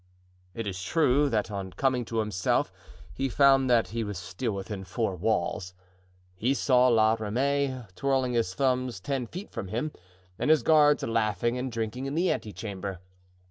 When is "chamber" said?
12.51-12.99